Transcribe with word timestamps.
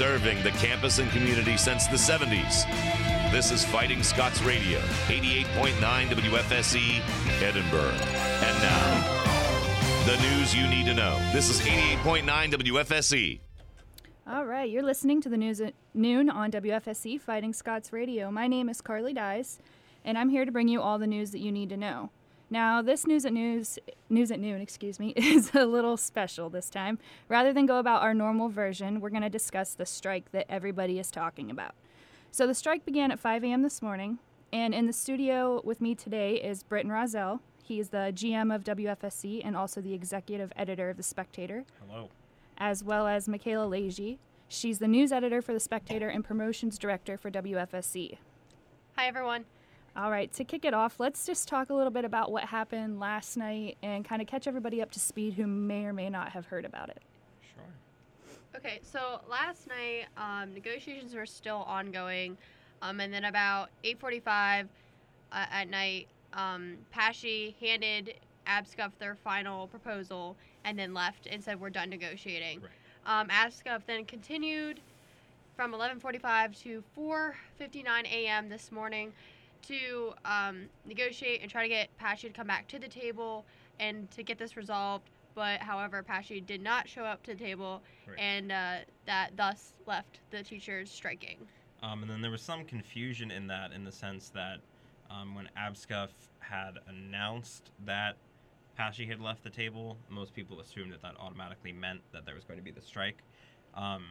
serving 0.00 0.42
the 0.42 0.50
campus 0.52 0.98
and 0.98 1.10
community 1.10 1.58
since 1.58 1.86
the 1.86 1.96
70s. 1.96 2.64
This 3.30 3.52
is 3.52 3.66
Fighting 3.66 4.02
Scots 4.02 4.40
Radio, 4.40 4.78
88.9 5.08 5.74
WFSE, 6.08 7.00
Edinboro. 7.40 7.92
And 7.92 8.62
now, 8.62 10.06
the 10.06 10.16
news 10.22 10.54
you 10.54 10.66
need 10.68 10.86
to 10.86 10.94
know. 10.94 11.18
This 11.34 11.50
is 11.50 11.60
88.9 11.60 12.24
WFSE. 12.24 13.40
All 14.26 14.46
right, 14.46 14.70
you're 14.70 14.82
listening 14.82 15.20
to 15.20 15.28
the 15.28 15.36
news 15.36 15.60
at 15.60 15.74
noon 15.92 16.30
on 16.30 16.50
WFSE 16.50 17.20
Fighting 17.20 17.52
Scots 17.52 17.92
Radio. 17.92 18.30
My 18.30 18.48
name 18.48 18.70
is 18.70 18.80
Carly 18.80 19.12
Dyes, 19.12 19.58
and 20.06 20.16
I'm 20.16 20.30
here 20.30 20.46
to 20.46 20.50
bring 20.50 20.68
you 20.68 20.80
all 20.80 20.98
the 20.98 21.06
news 21.06 21.30
that 21.32 21.40
you 21.40 21.52
need 21.52 21.68
to 21.68 21.76
know. 21.76 22.08
Now, 22.52 22.82
this 22.82 23.06
news 23.06 23.24
at 23.24 23.32
news 23.32 23.78
news 24.08 24.32
at 24.32 24.40
noon, 24.40 24.60
excuse 24.60 24.98
me, 24.98 25.10
is 25.16 25.54
a 25.54 25.64
little 25.64 25.96
special 25.96 26.50
this 26.50 26.68
time. 26.68 26.98
Rather 27.28 27.52
than 27.52 27.64
go 27.64 27.78
about 27.78 28.02
our 28.02 28.12
normal 28.12 28.48
version, 28.48 29.00
we're 29.00 29.10
going 29.10 29.22
to 29.22 29.30
discuss 29.30 29.74
the 29.74 29.86
strike 29.86 30.32
that 30.32 30.46
everybody 30.48 30.98
is 30.98 31.10
talking 31.12 31.50
about. 31.50 31.74
So 32.32 32.46
the 32.46 32.54
strike 32.54 32.84
began 32.84 33.12
at 33.12 33.20
5 33.20 33.44
a.m. 33.44 33.62
this 33.62 33.80
morning, 33.80 34.18
and 34.52 34.74
in 34.74 34.86
the 34.86 34.92
studio 34.92 35.60
with 35.64 35.80
me 35.80 35.94
today 35.94 36.34
is 36.34 36.64
Britton 36.64 36.90
Rozelle. 36.90 37.40
He's 37.62 37.90
the 37.90 38.12
GM 38.12 38.52
of 38.52 38.64
WFSE 38.64 39.42
and 39.44 39.56
also 39.56 39.80
the 39.80 39.94
executive 39.94 40.52
editor 40.56 40.90
of 40.90 40.96
The 40.96 41.04
Spectator. 41.04 41.64
Hello. 41.86 42.08
As 42.58 42.82
well 42.82 43.06
as 43.06 43.28
Michaela 43.28 43.66
Leahy. 43.66 44.18
She's 44.48 44.80
the 44.80 44.88
news 44.88 45.12
editor 45.12 45.40
for 45.40 45.52
The 45.52 45.60
Spectator 45.60 46.08
and 46.08 46.24
promotions 46.24 46.78
director 46.78 47.16
for 47.16 47.30
WFSE. 47.30 48.18
Hi, 48.96 49.06
everyone. 49.06 49.44
All 49.96 50.10
right, 50.10 50.32
to 50.34 50.44
kick 50.44 50.64
it 50.64 50.72
off, 50.72 51.00
let's 51.00 51.26
just 51.26 51.48
talk 51.48 51.70
a 51.70 51.74
little 51.74 51.90
bit 51.90 52.04
about 52.04 52.30
what 52.30 52.44
happened 52.44 53.00
last 53.00 53.36
night 53.36 53.76
and 53.82 54.04
kind 54.04 54.22
of 54.22 54.28
catch 54.28 54.46
everybody 54.46 54.80
up 54.80 54.92
to 54.92 55.00
speed 55.00 55.34
who 55.34 55.48
may 55.48 55.84
or 55.84 55.92
may 55.92 56.08
not 56.08 56.30
have 56.30 56.46
heard 56.46 56.64
about 56.64 56.90
it. 56.90 57.02
Sure. 57.54 57.64
Okay, 58.56 58.78
so 58.82 59.20
last 59.28 59.66
night 59.66 60.06
um, 60.16 60.54
negotiations 60.54 61.14
were 61.14 61.26
still 61.26 61.64
ongoing, 61.66 62.38
um, 62.82 63.00
and 63.00 63.12
then 63.12 63.24
about 63.24 63.70
8:45 63.84 64.68
uh, 65.32 65.46
at 65.50 65.68
night, 65.68 66.06
um, 66.34 66.76
PASSHE 66.92 67.56
handed 67.60 68.14
APSCUF 68.46 68.92
their 69.00 69.16
final 69.16 69.66
proposal 69.66 70.36
and 70.64 70.78
then 70.78 70.94
left 70.94 71.26
and 71.26 71.42
said 71.42 71.60
we're 71.60 71.70
done 71.70 71.90
negotiating. 71.90 72.60
Right. 72.60 73.20
Um, 73.20 73.28
APSCUF 73.28 73.82
then 73.86 74.04
continued 74.04 74.80
from 75.56 75.72
11:45 75.72 76.62
to 76.62 76.84
4:59 76.96 78.06
a.m. 78.06 78.48
this 78.48 78.70
morning 78.70 79.12
to 79.62 80.12
um, 80.24 80.66
negotiate 80.86 81.42
and 81.42 81.50
try 81.50 81.62
to 81.62 81.68
get 81.68 81.96
PASSHE 81.98 82.28
to 82.28 82.34
come 82.34 82.46
back 82.46 82.66
to 82.68 82.78
the 82.78 82.88
table 82.88 83.44
and 83.78 84.10
to 84.12 84.22
get 84.22 84.38
this 84.38 84.56
resolved. 84.56 85.10
But 85.34 85.60
however, 85.60 86.02
PASSHE 86.02 86.40
did 86.42 86.60
not 86.60 86.88
show 86.88 87.04
up 87.04 87.22
to 87.24 87.34
the 87.34 87.38
table, 87.38 87.82
Right. 88.06 88.18
and 88.18 88.50
uh, 88.52 88.76
that 89.06 89.36
thus 89.36 89.74
left 89.86 90.20
the 90.30 90.42
teachers 90.42 90.90
striking. 90.90 91.38
Um, 91.82 92.02
and 92.02 92.10
then 92.10 92.20
there 92.20 92.30
was 92.30 92.42
some 92.42 92.64
confusion 92.64 93.30
in 93.30 93.46
that, 93.46 93.72
in 93.72 93.84
the 93.84 93.92
sense 93.92 94.28
that 94.30 94.58
um, 95.10 95.34
when 95.34 95.48
APSCUF 95.56 96.10
had 96.40 96.78
announced 96.88 97.70
that 97.84 98.16
PASSHE 98.76 99.06
had 99.06 99.20
left 99.20 99.42
the 99.44 99.50
table, 99.50 99.96
most 100.08 100.34
people 100.34 100.60
assumed 100.60 100.92
that 100.92 101.02
that 101.02 101.14
automatically 101.18 101.72
meant 101.72 102.00
that 102.12 102.26
there 102.26 102.34
was 102.34 102.44
going 102.44 102.58
to 102.58 102.64
be 102.64 102.70
the 102.70 102.82
strike. 102.82 103.18
Um, 103.74 104.04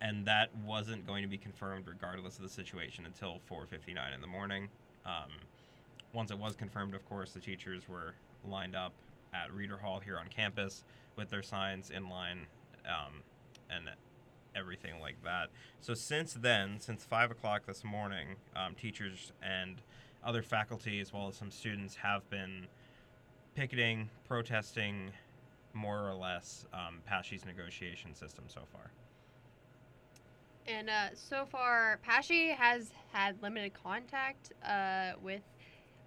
and 0.00 0.26
that 0.26 0.54
wasn't 0.64 1.06
going 1.06 1.22
to 1.22 1.28
be 1.28 1.38
confirmed 1.38 1.86
regardless 1.86 2.36
of 2.36 2.42
the 2.42 2.48
situation 2.48 3.06
until 3.06 3.40
4:59 3.50 4.12
in 4.14 4.20
the 4.20 4.26
morning. 4.26 4.68
Um, 5.06 5.30
once 6.12 6.30
it 6.30 6.38
was 6.38 6.54
confirmed, 6.54 6.94
of 6.94 7.04
course, 7.08 7.32
the 7.32 7.40
teachers 7.40 7.88
were 7.88 8.14
lined 8.46 8.76
up 8.76 8.92
at 9.32 9.52
Reeder 9.52 9.76
Hall 9.76 10.00
here 10.00 10.18
on 10.18 10.28
campus 10.28 10.84
with 11.16 11.30
their 11.30 11.42
signs 11.42 11.90
in 11.90 12.08
line 12.08 12.46
um, 12.86 13.22
and 13.70 13.88
everything 14.54 15.00
like 15.00 15.16
that. 15.24 15.50
So 15.80 15.94
since 15.94 16.34
then, 16.34 16.80
since 16.80 17.04
five 17.04 17.30
o'clock 17.30 17.66
this 17.66 17.84
morning, 17.84 18.36
um, 18.54 18.74
teachers 18.74 19.32
and 19.42 19.82
other 20.24 20.42
faculty, 20.42 21.00
as 21.00 21.12
well 21.12 21.28
as 21.28 21.36
some 21.36 21.50
students, 21.50 21.96
have 21.96 22.28
been 22.30 22.66
picketing, 23.54 24.08
protesting, 24.26 25.10
more 25.72 26.08
or 26.08 26.14
less, 26.14 26.66
um, 26.72 27.00
negotiation 27.46 28.14
system 28.14 28.44
so 28.46 28.60
far. 28.72 28.90
And 30.66 30.88
uh, 30.88 31.08
so 31.14 31.44
far, 31.44 31.98
PASSHE 32.02 32.52
has 32.52 32.90
had 33.12 33.40
limited 33.42 33.74
contact 33.74 34.52
uh, 34.66 35.12
with 35.22 35.42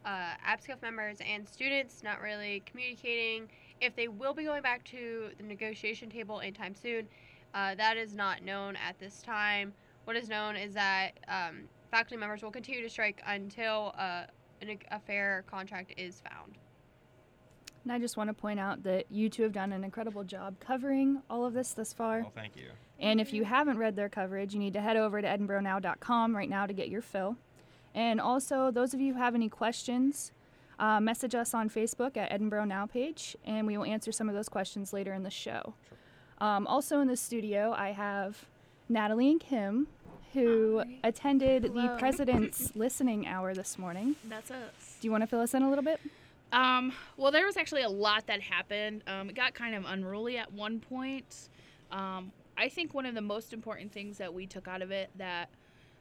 uh, 0.05 0.31
APSCUF 0.47 0.81
members 0.81 1.17
and 1.19 1.47
students, 1.47 2.01
not 2.03 2.21
really 2.21 2.63
communicating. 2.65 3.49
If 3.81 3.95
they 3.95 4.07
will 4.07 4.33
be 4.33 4.45
going 4.45 4.63
back 4.63 4.83
to 4.85 5.29
the 5.37 5.43
negotiation 5.43 6.09
table 6.09 6.39
anytime 6.39 6.73
soon, 6.73 7.07
uh, 7.53 7.75
that 7.75 7.97
is 7.97 8.15
not 8.15 8.43
known 8.43 8.75
at 8.75 8.97
this 8.99 9.21
time. 9.21 9.73
What 10.05 10.15
is 10.15 10.29
known 10.29 10.55
is 10.55 10.73
that 10.73 11.11
um, 11.27 11.63
faculty 11.91 12.17
members 12.17 12.41
will 12.41 12.51
continue 12.51 12.81
to 12.81 12.89
strike 12.89 13.21
until 13.27 13.93
uh, 13.97 14.23
an, 14.61 14.77
a 14.91 14.99
fair 14.99 15.43
contract 15.49 15.93
is 15.97 16.21
found. 16.21 16.57
And 17.83 17.91
I 17.91 17.99
just 17.99 18.17
want 18.17 18.29
to 18.29 18.33
point 18.33 18.59
out 18.59 18.83
that 18.83 19.05
you 19.09 19.29
two 19.29 19.43
have 19.43 19.53
done 19.53 19.71
an 19.71 19.83
incredible 19.83 20.23
job 20.23 20.59
covering 20.59 21.21
all 21.29 21.45
of 21.45 21.53
this 21.53 21.73
thus 21.73 21.93
far. 21.93 22.21
Well, 22.21 22.31
thank 22.35 22.55
you. 22.55 22.71
And 22.99 23.21
if 23.21 23.33
you 23.33 23.45
haven't 23.45 23.77
read 23.77 23.95
their 23.95 24.09
coverage, 24.09 24.53
you 24.53 24.59
need 24.59 24.73
to 24.73 24.81
head 24.81 24.97
over 24.97 25.21
to 25.21 25.27
edinboronow.com 25.27 26.35
right 26.35 26.49
now 26.49 26.65
to 26.65 26.73
get 26.73 26.89
your 26.89 27.01
fill. 27.01 27.37
And 27.93 28.19
also, 28.19 28.71
those 28.71 28.93
of 28.93 29.01
you 29.01 29.13
who 29.13 29.19
have 29.19 29.35
any 29.35 29.49
questions, 29.49 30.31
uh, 30.79 30.99
message 30.99 31.35
us 31.35 31.53
on 31.53 31.69
Facebook 31.69 32.17
at 32.17 32.31
Edinboro 32.31 32.67
Now 32.67 32.85
page, 32.85 33.35
and 33.45 33.65
we 33.65 33.77
will 33.77 33.85
answer 33.85 34.11
some 34.11 34.29
of 34.29 34.35
those 34.35 34.49
questions 34.49 34.93
later 34.93 35.13
in 35.13 35.23
the 35.23 35.31
show. 35.31 35.73
Um, 36.39 36.67
also 36.67 36.99
in 36.99 37.07
the 37.07 37.17
studio, 37.17 37.73
I 37.75 37.91
have 37.91 38.45
Natalie 38.87 39.31
and 39.31 39.39
Kim, 39.39 39.87
who 40.33 40.79
Hi. 40.79 40.99
attended 41.03 41.63
the 41.63 41.95
President's 41.97 42.71
Listening 42.75 43.25
Hour 43.25 43.55
this 43.55 43.79
morning. 43.79 44.15
That's 44.29 44.51
us. 44.51 44.97
Do 45.01 45.07
you 45.07 45.11
want 45.11 45.23
to 45.23 45.27
fill 45.27 45.41
us 45.41 45.53
in 45.55 45.63
a 45.63 45.69
little 45.69 45.83
bit? 45.83 45.99
Um, 46.51 46.93
well, 47.17 47.31
there 47.31 47.45
was 47.45 47.57
actually 47.57 47.81
a 47.81 47.89
lot 47.89 48.27
that 48.27 48.41
happened. 48.41 49.03
Um, 49.07 49.29
it 49.29 49.35
got 49.35 49.53
kind 49.53 49.73
of 49.73 49.85
unruly 49.85 50.37
at 50.37 50.53
one 50.53 50.79
point. 50.79 51.49
Um, 51.91 52.31
I 52.57 52.69
think 52.69 52.93
one 52.93 53.05
of 53.05 53.15
the 53.15 53.21
most 53.21 53.53
important 53.53 53.91
things 53.91 54.17
that 54.17 54.33
we 54.33 54.47
took 54.47 54.67
out 54.67 54.81
of 54.81 54.91
it 54.91 55.09
that 55.17 55.49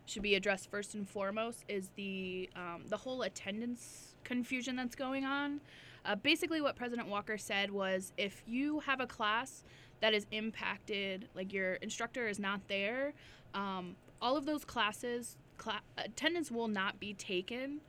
should 0.07 0.23
be 0.23 0.37
addressed 0.37 0.71
first 0.71 0.95
and 0.95 1.09
foremost 1.09 1.65
is 1.69 1.91
the 1.97 2.49
um, 2.57 2.85
the 2.89 2.97
whole 2.97 3.23
attendance 3.23 4.15
confusion 4.25 4.77
that's 4.77 4.95
going 4.95 5.25
on. 5.25 5.61
Uh, 6.05 6.15
basically, 6.15 6.61
what 6.61 6.77
President 6.77 7.09
Walker 7.09 7.37
said 7.37 7.71
was, 7.71 8.13
if 8.17 8.43
you 8.47 8.81
have 8.81 9.01
a 9.01 9.07
class 9.07 9.65
that 10.01 10.15
is 10.15 10.27
impacted, 10.31 11.29
like 11.35 11.53
your 11.53 11.75
instructor 11.75 12.29
is 12.29 12.39
not 12.39 12.61
there, 12.69 13.13
um, 13.55 13.97
all 14.23 14.37
of 14.37 14.47
those 14.47 14.65
classes 14.65 15.37
cla- 15.59 15.83
attendance 15.99 16.51
will 16.51 16.69
not 16.69 17.01
be 17.01 17.13
taken. 17.15 17.81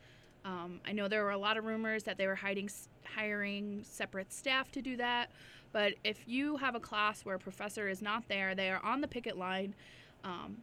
Um, 0.46 0.80
I 0.86 0.94
know 0.94 1.08
there 1.08 1.24
were 1.24 1.32
a 1.32 1.38
lot 1.38 1.58
of 1.58 1.66
rumors 1.66 2.04
that 2.04 2.18
they 2.18 2.26
were 2.26 2.36
hiding, 2.36 2.70
hiring 3.04 3.84
separate 3.84 4.32
staff 4.34 4.72
to 4.72 4.82
do 4.82 4.98
that. 4.98 5.30
But 5.78 5.94
if 6.04 6.28
you 6.28 6.58
have 6.58 6.74
a 6.74 6.80
class 6.80 7.24
where 7.24 7.36
a 7.36 7.40
professor 7.40 7.88
is 7.88 8.02
not 8.02 8.28
there, 8.28 8.56
they 8.56 8.72
are 8.72 8.84
on 8.84 9.00
the 9.00 9.08
picket 9.08 9.38
line. 9.38 9.76
Um, 10.24 10.58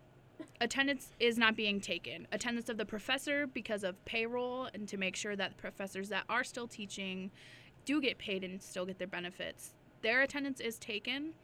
attendance 0.61 1.13
is 1.21 1.39
not 1.39 1.55
being 1.55 1.81
taken. 1.81 2.27
Attendance 2.33 2.69
of 2.69 2.79
the 2.79 2.85
professor 2.85 3.47
because 3.47 3.85
of 3.85 4.05
payroll 4.07 4.69
and 4.75 4.89
to 4.89 4.97
make 4.97 5.15
sure 5.15 5.37
that 5.37 5.57
professors 5.57 6.09
that 6.09 6.25
are 6.29 6.43
still 6.43 6.67
teaching 6.67 7.31
do 7.85 8.01
get 8.01 8.19
paid 8.19 8.43
and 8.43 8.61
still 8.61 8.85
get 8.85 8.99
their 8.99 9.07
benefits. 9.07 9.75
Their 10.03 10.23
attendance 10.23 10.59
is 10.59 10.81
taken, 10.81 11.35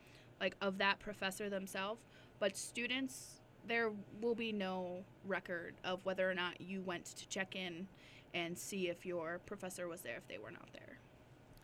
like 0.41 0.57
of 0.61 0.79
that 0.79 0.99
professor 0.99 1.49
themselves. 1.49 2.01
But 2.41 2.57
students, 2.57 3.41
there 3.69 3.93
will 4.21 4.35
be 4.35 4.51
no 4.51 5.05
record 5.25 5.77
of 5.85 6.05
whether 6.05 6.29
or 6.29 6.35
not 6.35 6.61
you 6.61 6.83
went 6.83 7.05
to 7.05 7.29
check 7.29 7.55
in 7.55 7.87
and 8.35 8.59
see 8.59 8.89
if 8.89 9.07
your 9.07 9.39
professor 9.47 9.87
was 9.87 10.01
there 10.01 10.17
if 10.17 10.27
they 10.27 10.39
were 10.39 10.51
not 10.51 10.73
there. 10.73 10.90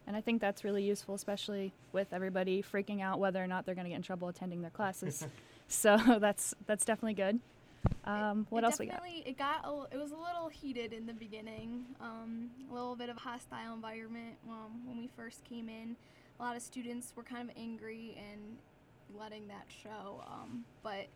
And 0.07 0.17
I 0.17 0.21
think 0.21 0.41
that's 0.41 0.63
really 0.63 0.85
useful, 0.85 1.15
especially 1.15 1.73
with 1.93 2.13
everybody 2.13 2.63
freaking 2.63 3.03
out 3.03 3.19
whether 3.19 3.43
or 3.43 3.47
not 3.47 3.67
they're 3.67 3.75
going 3.75 3.87
to 3.87 3.91
get 3.91 3.97
in 3.97 4.03
trouble 4.03 4.29
attending 4.29 4.63
their 4.63 4.71
classes. 4.71 5.27
so 5.69 5.97
that's 6.21 6.55
that's 6.67 6.85
definitely 6.85 7.15
good. 7.15 7.41
Um, 8.05 8.47
what 8.51 8.63
it 8.63 8.67
else 8.67 8.79
we 8.79 8.87
got? 8.87 9.03
definitely, 9.03 9.23
It 9.27 9.39
got 9.39 9.65
a, 9.65 9.95
it 9.95 9.99
was 9.99 10.13
a 10.13 10.17
little 10.17 10.49
heated 10.49 10.93
in 10.93 11.07
the 11.07 11.13
beginning. 11.13 11.85
Um, 12.01 12.51
a 12.71 12.75
little 12.75 12.97
bit 12.97 13.09
of 13.09 13.17
a 13.17 13.21
hostile 13.21 13.75
environment 13.75 14.37
um, 14.49 14.87
when 14.87 14.99
we 14.99 15.09
first 15.17 15.45
came 15.45 15.69
in. 15.69 15.97
A 16.39 16.43
lot 16.43 16.57
of 16.57 16.63
students 16.63 17.13
were 17.17 17.23
kind 17.23 17.49
of 17.49 17.57
angry 17.57 18.17
and 18.31 18.59
letting 19.19 19.49
that 19.49 19.67
show. 19.83 20.23
Um, 20.27 20.65
but 20.83 21.07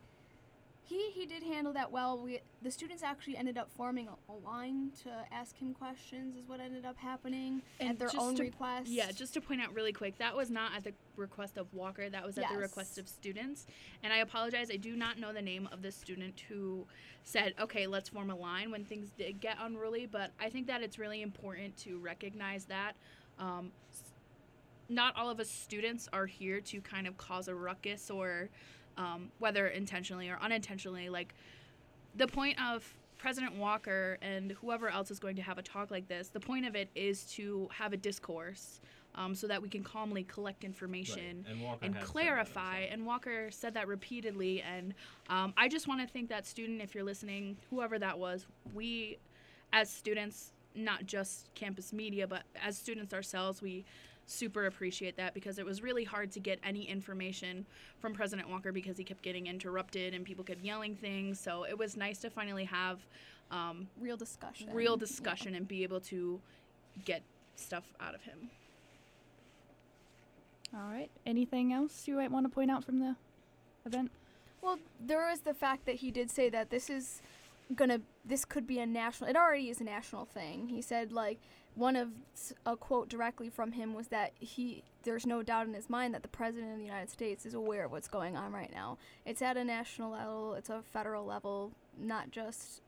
he 0.91 1.09
he 1.11 1.25
did 1.25 1.41
handle 1.41 1.71
that 1.73 1.91
well. 1.91 2.17
We 2.17 2.41
the 2.61 2.69
students 2.69 3.01
actually 3.01 3.37
ended 3.37 3.57
up 3.57 3.69
forming 3.77 4.09
a, 4.09 4.31
a 4.31 4.35
line 4.45 4.91
to 5.03 5.09
ask 5.31 5.57
him 5.57 5.73
questions. 5.73 6.35
Is 6.35 6.47
what 6.47 6.59
ended 6.59 6.85
up 6.85 6.97
happening 6.97 7.61
at 7.79 7.97
their 7.97 8.09
own 8.17 8.35
to- 8.35 8.43
request. 8.43 8.89
Yeah, 8.89 9.11
just 9.11 9.33
to 9.35 9.41
point 9.41 9.61
out 9.61 9.73
really 9.73 9.93
quick, 9.93 10.17
that 10.17 10.35
was 10.35 10.49
not 10.49 10.75
at 10.75 10.83
the 10.83 10.93
request 11.15 11.57
of 11.57 11.73
Walker. 11.73 12.09
That 12.09 12.25
was 12.25 12.37
at 12.37 12.49
the 12.49 12.57
request 12.57 12.97
of 12.97 13.07
students. 13.07 13.65
And 14.03 14.11
I 14.11 14.17
apologize, 14.17 14.69
I 14.71 14.75
do 14.75 14.95
not 14.95 15.17
know 15.17 15.31
the 15.31 15.41
name 15.41 15.69
of 15.71 15.81
the 15.81 15.91
student 15.91 16.41
who 16.49 16.85
said, 17.23 17.53
"Okay, 17.59 17.87
let's 17.87 18.09
form 18.09 18.29
a 18.29 18.35
line" 18.35 18.69
when 18.69 18.83
things 18.83 19.11
did 19.17 19.39
get 19.39 19.57
unruly. 19.61 20.05
But 20.05 20.31
I 20.39 20.49
think 20.49 20.67
that 20.67 20.81
it's 20.81 20.99
really 20.99 21.21
important 21.21 21.77
to 21.77 21.99
recognize 21.99 22.65
that. 22.65 22.93
Um, 23.39 23.71
not 24.89 25.15
all 25.15 25.29
of 25.29 25.39
us 25.39 25.49
students 25.49 26.09
are 26.11 26.25
here 26.25 26.59
to 26.59 26.81
kind 26.81 27.07
of 27.07 27.17
cause 27.17 27.47
a 27.47 27.55
ruckus 27.55 28.09
or 28.09 28.49
um, 28.97 29.31
whether 29.39 29.67
intentionally 29.67 30.29
or 30.29 30.37
unintentionally. 30.41 31.09
Like 31.09 31.33
the 32.15 32.27
point 32.27 32.61
of 32.61 32.93
President 33.17 33.55
Walker 33.55 34.17
and 34.21 34.51
whoever 34.53 34.89
else 34.89 35.11
is 35.11 35.19
going 35.19 35.35
to 35.35 35.41
have 35.41 35.57
a 35.57 35.61
talk 35.61 35.91
like 35.91 36.07
this, 36.07 36.29
the 36.29 36.39
point 36.39 36.65
of 36.65 36.75
it 36.75 36.89
is 36.95 37.23
to 37.25 37.69
have 37.71 37.93
a 37.93 37.97
discourse 37.97 38.81
um, 39.15 39.35
so 39.35 39.47
that 39.47 39.61
we 39.61 39.69
can 39.69 39.83
calmly 39.83 40.23
collect 40.23 40.63
information 40.63 41.45
And 41.49 41.61
Walker 41.61 41.85
and 41.85 41.95
that 41.95 42.03
clarify. 42.03 42.79
And 42.79 43.05
Walker 43.05 43.51
said 43.51 43.73
that 43.73 43.87
repeatedly. 43.87 44.61
And 44.61 44.93
um, 45.29 45.53
I 45.57 45.67
just 45.67 45.87
want 45.87 46.01
to 46.01 46.07
thank 46.07 46.29
that 46.29 46.47
student, 46.47 46.81
if 46.81 46.95
you're 46.95 47.03
listening, 47.03 47.57
whoever 47.69 47.99
that 47.99 48.17
was, 48.17 48.45
we 48.73 49.17
as 49.73 49.89
students, 49.89 50.53
not 50.75 51.05
just 51.05 51.53
campus 51.53 51.93
media, 51.93 52.27
but 52.27 52.43
as 52.63 52.77
students 52.77 53.13
ourselves, 53.13 53.61
we 53.61 53.85
super 54.25 54.65
appreciate 54.65 55.17
that 55.17 55.33
because 55.33 55.59
it 55.59 55.65
was 55.65 55.81
really 55.81 56.03
hard 56.03 56.31
to 56.31 56.39
get 56.39 56.59
any 56.63 56.83
information 56.83 57.65
from 57.99 58.13
President 58.13 58.49
Walker 58.49 58.71
because 58.71 58.97
he 58.97 59.03
kept 59.03 59.21
getting 59.21 59.47
interrupted 59.47 60.13
and 60.13 60.23
people 60.25 60.43
kept 60.43 60.63
yelling 60.63 60.95
things. 60.95 61.39
So 61.39 61.63
it 61.65 61.77
was 61.77 61.97
nice 61.97 62.19
to 62.19 62.29
finally 62.29 62.65
have 62.65 62.99
um, 63.51 63.87
Real 63.99 64.15
discussion. 64.17 64.69
real 64.71 64.95
discussion 64.95 65.55
and 65.55 65.67
be 65.67 65.83
able 65.83 65.99
to 66.01 66.39
get 67.03 67.21
stuff 67.55 67.83
out 67.99 68.15
of 68.15 68.21
him. 68.23 68.49
All 70.73 70.89
right. 70.89 71.09
Anything 71.25 71.73
else 71.73 72.07
you 72.07 72.15
might 72.15 72.31
want 72.31 72.45
to 72.45 72.49
point 72.49 72.71
out 72.71 72.83
from 72.85 72.99
the 72.99 73.15
event? 73.85 74.11
Well, 74.61 74.77
there 75.05 75.29
is 75.29 75.41
the 75.41 75.53
fact 75.53 75.85
that 75.85 75.95
he 75.95 76.11
did 76.11 76.29
say 76.31 76.49
that 76.49 76.69
this 76.69 76.89
is 76.89 77.21
gonna, 77.75 78.01
this 78.25 78.45
could 78.45 78.67
be 78.67 78.79
a 78.79 78.85
national. 78.85 79.29
It 79.29 79.35
already 79.35 79.69
is 79.69 79.81
a 79.81 79.83
national 79.83 80.25
thing. 80.25 80.67
He 80.69 80.81
said 80.81 81.11
like 81.11 81.39
one 81.75 81.95
of 81.95 82.09
a 82.65 82.75
quote 82.75 83.09
directly 83.09 83.49
from 83.49 83.71
him 83.71 83.93
was 83.93 84.07
that 84.09 84.33
he 84.39 84.83
there's 85.03 85.25
no 85.25 85.41
doubt 85.41 85.67
in 85.67 85.73
his 85.73 85.89
mind 85.89 86.13
that 86.13 86.21
the 86.21 86.27
president 86.27 86.73
of 86.73 86.77
the 86.77 86.83
United 86.85 87.09
States 87.09 87.45
is 87.45 87.53
aware 87.53 87.85
of 87.85 87.91
what's 87.91 88.07
going 88.07 88.35
on 88.37 88.51
right 88.51 88.71
now. 88.73 88.97
It's 89.25 89.41
at 89.41 89.57
a 89.57 89.63
national 89.63 90.11
level. 90.11 90.53
It's 90.53 90.69
a 90.69 90.83
federal 90.91 91.25
level, 91.25 91.71
not 91.97 92.29
just 92.31 92.81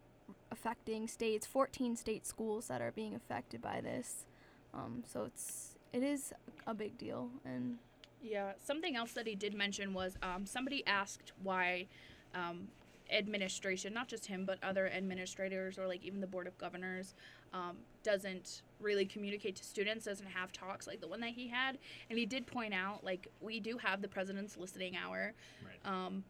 affecting 0.51 1.07
states. 1.07 1.47
14 1.47 1.95
state 1.95 2.27
schools 2.27 2.67
that 2.67 2.81
are 2.81 2.91
being 2.91 3.15
affected 3.15 3.61
by 3.61 3.81
this. 3.81 4.25
Um, 4.73 5.03
so 5.11 5.23
it's 5.23 5.75
it 5.91 6.03
is 6.03 6.33
a 6.67 6.73
big 6.73 6.97
deal 6.97 7.29
and 7.45 7.77
Yeah, 8.21 8.53
something 8.63 8.95
else 8.95 9.13
that 9.13 9.27
he 9.27 9.35
did 9.35 9.53
mention 9.53 9.93
was 9.93 10.17
um, 10.21 10.45
somebody 10.45 10.85
asked 10.87 11.33
why 11.41 11.87
um, 12.33 12.67
administration, 13.13 13.93
not 13.93 14.07
just 14.07 14.25
him, 14.25 14.45
but 14.45 14.57
other 14.63 14.89
administrators 14.89 15.77
or 15.77 15.87
like 15.87 16.03
even 16.03 16.19
the 16.19 16.27
board 16.27 16.47
of 16.47 16.57
governors, 16.57 17.13
um, 17.53 17.77
doesn't 18.03 18.63
really 18.81 19.05
communicate 19.05 19.55
to 19.55 19.63
students, 19.63 20.05
doesn't 20.05 20.27
have 20.27 20.51
talks 20.51 20.87
like 20.87 20.99
the 20.99 21.07
one 21.07 21.21
that 21.21 21.29
he 21.29 21.47
had. 21.47 21.77
And 22.09 22.19
he 22.19 22.25
did 22.25 22.45
point 22.47 22.73
out, 22.73 23.03
like, 23.03 23.27
we 23.39 23.59
do 23.59 23.77
have 23.77 24.01
the 24.01 24.07
president's 24.07 24.57
listening 24.57 24.97
hour. 24.97 25.33
Right. 25.63 25.91
Um, 25.93 26.23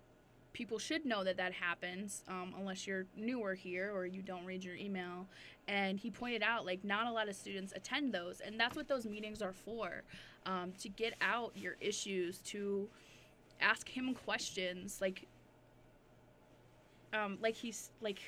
people 0.51 0.77
should 0.77 1.05
know 1.05 1.23
that 1.23 1.37
that 1.37 1.53
happens 1.53 2.23
um, 2.27 2.53
unless 2.59 2.85
you're 2.85 3.05
newer 3.17 3.55
here 3.55 3.91
or 3.93 4.05
you 4.05 4.21
don't 4.21 4.45
read 4.45 4.63
your 4.63 4.75
email. 4.75 5.25
And 5.67 5.97
he 5.97 6.11
pointed 6.11 6.43
out, 6.43 6.65
like, 6.65 6.83
not 6.83 7.07
a 7.07 7.11
lot 7.11 7.29
of 7.29 7.35
students 7.35 7.73
attend 7.75 8.13
those. 8.13 8.41
And 8.41 8.59
that's 8.59 8.75
what 8.75 8.87
those 8.87 9.05
meetings 9.05 9.41
are 9.41 9.53
for 9.53 10.03
um, 10.45 10.73
to 10.79 10.89
get 10.89 11.13
out 11.21 11.53
your 11.55 11.75
issues, 11.79 12.39
to 12.39 12.87
ask 13.61 13.87
him 13.89 14.13
questions. 14.13 14.99
Like, 15.01 15.25
um, 17.13 17.37
like 17.41 17.55
he's 17.55 17.91
like, 18.01 18.19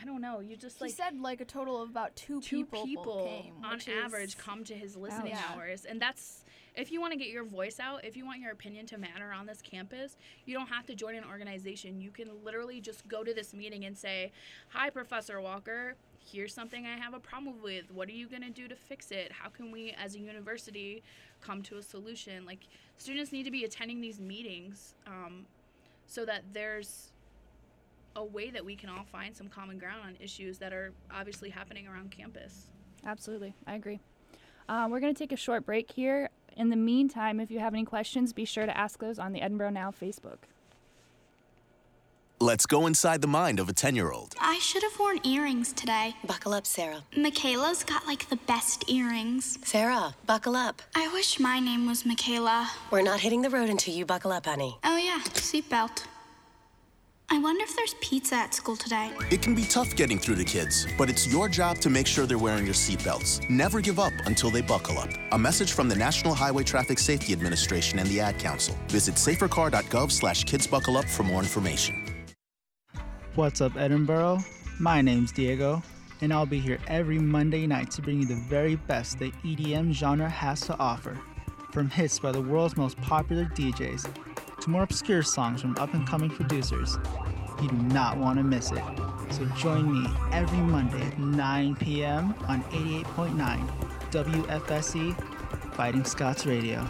I 0.00 0.04
don't 0.04 0.20
know. 0.20 0.40
You 0.40 0.56
just 0.56 0.80
like 0.80 0.90
he 0.90 0.96
said 0.96 1.20
like 1.20 1.40
a 1.40 1.44
total 1.44 1.80
of 1.82 1.90
about 1.90 2.14
two, 2.16 2.40
two 2.40 2.64
people, 2.64 2.84
people, 2.84 3.42
came, 3.42 3.54
on 3.64 3.74
which 3.74 3.88
is- 3.88 3.94
average 4.04 4.36
come 4.36 4.64
to 4.64 4.74
his 4.74 4.96
listening 4.96 5.32
Ouch. 5.32 5.56
hours. 5.56 5.84
And 5.84 6.00
that's 6.00 6.44
if 6.74 6.92
you 6.92 7.00
want 7.00 7.12
to 7.12 7.18
get 7.18 7.28
your 7.28 7.44
voice 7.44 7.80
out 7.80 8.04
if 8.04 8.16
you 8.16 8.24
want 8.24 8.40
your 8.40 8.52
opinion 8.52 8.86
to 8.86 8.96
matter 8.96 9.32
on 9.32 9.44
this 9.44 9.60
campus 9.60 10.16
you 10.46 10.54
don't 10.54 10.68
have 10.68 10.86
to 10.86 10.94
join 10.94 11.14
an 11.16 11.24
organization. 11.24 12.00
You 12.00 12.10
can 12.10 12.28
literally 12.44 12.80
just 12.80 13.06
go 13.08 13.24
to 13.24 13.34
this 13.34 13.52
meeting 13.52 13.84
and 13.84 13.96
say 13.96 14.32
hi 14.68 14.90
professor 14.90 15.40
walker. 15.40 15.94
Here's 16.24 16.54
something 16.54 16.86
i 16.86 16.96
have 16.96 17.14
a 17.14 17.18
problem 17.18 17.56
with. 17.62 17.90
What 17.92 18.08
are 18.08 18.12
you 18.12 18.28
going 18.28 18.42
to 18.42 18.50
do 18.50 18.68
to 18.68 18.76
fix 18.76 19.10
it? 19.10 19.32
How 19.32 19.48
can 19.48 19.72
we 19.72 19.94
as 19.98 20.14
a 20.14 20.20
university 20.20 21.02
come 21.40 21.62
to 21.62 21.78
a 21.78 21.82
solution? 21.82 22.44
Like 22.44 22.68
students 22.98 23.32
need 23.32 23.44
to 23.44 23.50
be 23.50 23.64
attending 23.64 24.00
these 24.00 24.20
meetings 24.20 24.94
um, 25.06 25.46
so 26.06 26.24
that 26.24 26.42
there's 26.52 27.09
a 28.16 28.24
way 28.24 28.50
that 28.50 28.64
we 28.64 28.76
can 28.76 28.88
all 28.88 29.04
find 29.10 29.36
some 29.36 29.48
common 29.48 29.78
ground 29.78 30.00
on 30.04 30.16
issues 30.20 30.58
that 30.58 30.72
are 30.72 30.92
obviously 31.12 31.50
happening 31.50 31.86
around 31.86 32.10
campus. 32.10 32.66
Absolutely. 33.04 33.54
I 33.66 33.74
agree. 33.74 34.00
Uh, 34.68 34.86
we're 34.90 35.00
going 35.00 35.14
to 35.14 35.18
take 35.18 35.32
a 35.32 35.36
short 35.36 35.64
break 35.64 35.90
here. 35.90 36.28
In 36.56 36.68
the 36.68 36.76
meantime, 36.76 37.40
if 37.40 37.50
you 37.50 37.58
have 37.60 37.74
any 37.74 37.84
questions, 37.84 38.32
be 38.32 38.44
sure 38.44 38.66
to 38.66 38.76
ask 38.76 39.00
those 39.00 39.18
on 39.18 39.32
the 39.32 39.40
Edinboro 39.40 39.72
Now 39.72 39.90
Facebook. 39.90 40.38
Let's 42.42 42.64
go 42.64 42.86
inside 42.86 43.20
the 43.20 43.28
mind 43.28 43.60
of 43.60 43.68
a 43.68 43.72
10 43.74 43.94
year 43.94 44.12
old. 44.12 44.34
I 44.40 44.58
should 44.60 44.82
have 44.82 44.98
worn 44.98 45.20
earrings 45.26 45.74
today. 45.74 46.14
Buckle 46.26 46.54
up, 46.54 46.66
Sarah. 46.66 47.04
Michaela's 47.14 47.84
got 47.84 48.06
like 48.06 48.30
the 48.30 48.36
best 48.36 48.88
earrings. 48.90 49.58
Sarah, 49.62 50.14
buckle 50.24 50.56
up. 50.56 50.80
I 50.94 51.12
wish 51.12 51.38
my 51.38 51.60
name 51.60 51.86
was 51.86 52.06
Michaela. 52.06 52.70
We're 52.90 53.02
not 53.02 53.20
hitting 53.20 53.42
the 53.42 53.50
road 53.50 53.68
until 53.68 53.92
you 53.92 54.06
buckle 54.06 54.32
up, 54.32 54.46
honey. 54.46 54.78
Oh, 54.82 54.96
yeah, 54.96 55.20
seatbelt. 55.34 56.04
I 57.32 57.38
wonder 57.38 57.62
if 57.62 57.76
there's 57.76 57.94
pizza 58.00 58.34
at 58.34 58.54
school 58.54 58.74
today. 58.74 59.12
It 59.30 59.40
can 59.40 59.54
be 59.54 59.62
tough 59.62 59.94
getting 59.94 60.18
through 60.18 60.34
to 60.34 60.44
kids, 60.44 60.88
but 60.98 61.08
it's 61.08 61.28
your 61.28 61.48
job 61.48 61.78
to 61.78 61.88
make 61.88 62.08
sure 62.08 62.26
they're 62.26 62.38
wearing 62.38 62.64
your 62.64 62.74
seatbelts. 62.74 63.48
Never 63.48 63.80
give 63.80 64.00
up 64.00 64.12
until 64.26 64.50
they 64.50 64.62
buckle 64.62 64.98
up. 64.98 65.10
A 65.30 65.38
message 65.38 65.70
from 65.70 65.88
the 65.88 65.94
National 65.94 66.34
Highway 66.34 66.64
Traffic 66.64 66.98
Safety 66.98 67.32
Administration 67.32 68.00
and 68.00 68.08
the 68.08 68.18
Ad 68.18 68.40
Council. 68.40 68.76
Visit 68.88 69.14
safercar.gov 69.14 70.10
slash 70.10 70.44
kidsbuckleup 70.44 71.08
for 71.08 71.22
more 71.22 71.38
information. 71.38 72.24
What's 73.36 73.60
up, 73.60 73.74
Edinboro? 73.74 74.44
My 74.80 75.00
name's 75.00 75.30
Diego, 75.30 75.84
and 76.22 76.32
I'll 76.32 76.46
be 76.46 76.58
here 76.58 76.80
every 76.88 77.20
Monday 77.20 77.64
night 77.64 77.92
to 77.92 78.02
bring 78.02 78.18
you 78.22 78.26
the 78.26 78.42
very 78.48 78.74
best 78.74 79.20
the 79.20 79.30
EDM 79.44 79.92
genre 79.92 80.28
has 80.28 80.62
to 80.62 80.76
offer. 80.80 81.16
From 81.70 81.90
hits 81.90 82.18
by 82.18 82.32
the 82.32 82.42
world's 82.42 82.76
most 82.76 83.00
popular 83.00 83.44
DJs 83.44 84.29
to 84.60 84.70
more 84.70 84.82
obscure 84.82 85.22
songs 85.22 85.60
from 85.62 85.76
up 85.78 85.94
and 85.94 86.06
coming 86.06 86.30
producers. 86.30 86.98
You 87.62 87.68
do 87.68 87.76
not 87.76 88.16
want 88.16 88.38
to 88.38 88.42
miss 88.42 88.70
it. 88.72 88.82
So 89.30 89.44
join 89.56 89.92
me 89.92 90.08
every 90.32 90.58
Monday 90.58 91.00
at 91.02 91.18
9 91.18 91.76
p.m. 91.76 92.34
on 92.48 92.62
88.9 92.64 93.90
WFSE 94.10 95.74
Fighting 95.74 96.04
Scots 96.04 96.46
Radio. 96.46 96.86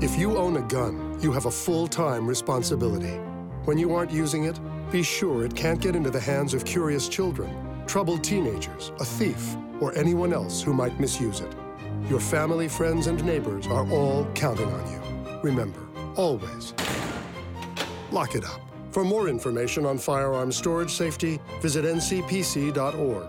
If 0.00 0.18
you 0.18 0.36
own 0.36 0.58
a 0.58 0.62
gun, 0.62 1.18
you 1.22 1.32
have 1.32 1.46
a 1.46 1.50
full 1.50 1.86
time 1.86 2.26
responsibility. 2.26 3.18
When 3.64 3.78
you 3.78 3.94
aren't 3.94 4.10
using 4.10 4.44
it, 4.44 4.60
be 4.92 5.02
sure 5.02 5.46
it 5.46 5.56
can't 5.56 5.80
get 5.80 5.96
into 5.96 6.10
the 6.10 6.20
hands 6.20 6.52
of 6.52 6.64
curious 6.66 7.08
children, 7.08 7.50
troubled 7.86 8.22
teenagers, 8.22 8.92
a 9.00 9.04
thief, 9.04 9.56
or 9.84 9.94
anyone 9.98 10.32
else 10.32 10.62
who 10.62 10.72
might 10.72 10.98
misuse 10.98 11.40
it. 11.40 11.52
Your 12.08 12.20
family, 12.20 12.68
friends, 12.68 13.06
and 13.06 13.22
neighbors 13.22 13.66
are 13.66 13.86
all 13.90 14.26
counting 14.34 14.72
on 14.72 14.90
you. 14.90 15.38
Remember, 15.42 15.80
always 16.16 16.72
lock 18.10 18.34
it 18.34 18.44
up. 18.44 18.60
For 18.92 19.04
more 19.04 19.28
information 19.28 19.84
on 19.84 19.98
firearm 19.98 20.52
storage 20.52 20.92
safety, 20.92 21.38
visit 21.60 21.84
ncpc.org. 21.84 23.26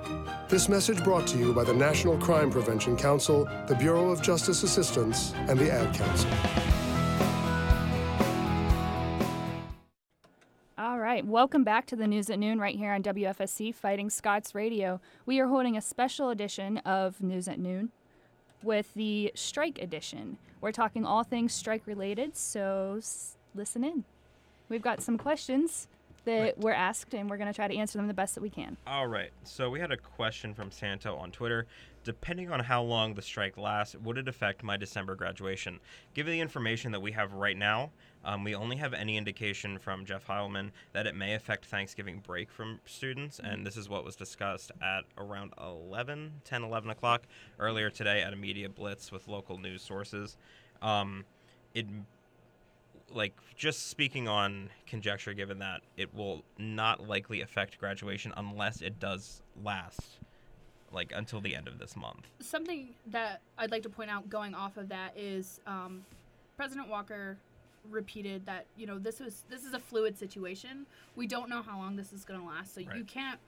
This 0.48 0.70
message 0.70 1.04
brought 1.04 1.28
to 1.28 1.38
you 1.38 1.54
by 1.54 1.64
the 1.64 1.74
National 1.74 2.18
Crime 2.20 2.52
Prevention 2.52 2.96
Council, 2.96 3.50
the 3.68 3.76
Bureau 3.76 4.12
of 4.12 4.22
Justice 4.22 4.64
Assistance, 4.64 5.34
and 5.50 5.60
the 5.60 5.72
Ad 5.72 5.94
Council. 5.94 6.65
Right, 11.26 11.32
welcome 11.32 11.64
back 11.64 11.86
to 11.88 11.96
the 11.96 12.08
news 12.08 12.30
at 12.30 12.38
noon 12.40 12.60
right 12.60 12.76
here 12.76 12.92
on 12.92 13.02
WFSE 13.02 13.74
Fighting 13.74 14.10
Scots 14.10 14.54
Radio. 14.54 15.00
We 15.26 15.40
are 15.40 15.48
holding 15.48 15.76
a 15.76 15.82
special 15.82 16.30
edition 16.30 16.78
of 16.80 17.22
News 17.22 17.48
at 17.48 17.60
Noon 17.60 17.92
with 18.64 18.94
the 18.94 19.32
strike 19.36 19.80
edition. 19.82 20.38
We're 20.62 20.72
talking 20.72 21.06
all 21.06 21.24
things 21.24 21.54
strike 21.54 21.86
related, 21.88 22.36
so 22.38 22.96
s- 22.98 23.38
listen 23.56 23.84
in. 23.84 24.04
We've 24.70 24.82
got 24.82 25.02
some 25.02 25.18
questions 25.18 25.88
that 26.26 26.40
Right. 26.42 26.58
were 26.60 26.74
asked, 26.74 27.14
and 27.14 27.30
we're 27.30 27.38
going 27.38 27.52
to 27.52 27.56
try 27.56 27.68
to 27.68 27.76
answer 27.76 27.98
them 27.98 28.08
the 28.08 28.14
best 28.14 28.36
that 28.36 28.42
we 28.42 28.50
can. 28.50 28.78
All 28.88 29.08
right. 29.08 29.32
So 29.44 29.70
we 29.70 29.80
had 29.80 29.92
a 29.92 29.98
question 29.98 30.54
from 30.54 30.72
Santo 30.72 31.16
on 31.18 31.32
Twitter. 31.32 31.66
Depending 32.06 32.52
on 32.52 32.60
how 32.60 32.84
long 32.84 33.16
the 33.16 33.22
strike 33.24 33.58
lasts, 33.58 33.96
would 33.96 34.20
it 34.20 34.28
affect 34.28 34.62
my 34.62 34.78
December 34.78 35.16
graduation? 35.16 35.80
Given 36.14 36.34
the 36.34 36.40
information 36.40 36.92
that 36.92 37.02
we 37.02 37.12
have 37.14 37.34
right 37.34 37.58
now, 37.58 37.90
um, 38.24 38.44
we 38.44 38.54
only 38.54 38.76
have 38.76 38.94
any 38.94 39.18
indication 39.18 39.80
from 39.80 40.06
Jeff 40.06 40.28
Heilman 40.28 40.70
that 40.94 41.08
it 41.08 41.16
may 41.16 41.34
affect 41.34 41.66
Thanksgiving 41.66 42.20
break 42.20 42.52
from 42.52 42.80
students. 42.86 43.40
And 43.44 43.66
this 43.66 43.76
is 43.76 43.90
what 43.90 44.06
was 44.06 44.16
discussed 44.16 44.72
at 44.84 45.06
around 45.18 45.54
11, 45.60 46.42
10, 46.44 46.64
11 46.64 46.92
o'clock 46.92 47.24
earlier 47.58 47.90
today 47.90 48.22
at 48.22 48.34
a 48.34 48.36
media 48.36 48.70
blitz 48.70 49.12
with 49.12 49.28
local 49.28 49.58
news 49.58 49.82
sources. 49.82 50.38
Um, 50.84 51.26
it 51.74 51.88
like 53.12 53.34
just 53.56 53.90
speaking 53.90 54.28
on 54.28 54.70
conjecture 54.86 55.34
given 55.34 55.58
that 55.60 55.82
it 55.98 56.14
will 56.14 56.44
not 56.60 57.08
likely 57.08 57.42
affect 57.42 57.80
graduation 57.80 58.32
unless 58.38 58.82
it 58.82 59.00
does 59.00 59.42
last 59.64 60.20
like 60.96 61.12
until 61.14 61.42
the 61.42 61.56
end 61.56 61.68
of 61.68 61.78
this 61.78 61.96
month. 61.96 62.26
Something 62.40 62.90
that 63.08 63.42
I'd 63.58 63.72
like 63.72 63.84
to 63.84 63.90
point 63.90 64.10
out 64.10 64.30
going 64.30 64.56
off 64.56 64.78
of 64.78 64.90
that 64.90 65.14
is 65.16 65.60
um, 65.68 66.04
President 66.58 66.88
Walker 66.88 67.38
repeated 67.92 68.46
that 68.48 68.66
you 68.76 68.88
know 68.88 68.98
this 68.98 69.20
was 69.20 69.44
this 69.50 69.64
is 69.64 69.74
a 69.74 69.80
fluid 69.80 70.18
situation. 70.18 70.86
We 71.16 71.28
don't 71.28 71.50
know 71.50 71.62
how 71.62 71.78
long 71.78 71.96
this 71.96 72.14
is 72.14 72.26
going 72.26 72.40
to 72.40 72.46
last, 72.46 72.74
so 72.74 72.82
you 72.82 73.04
can't. 73.04 73.40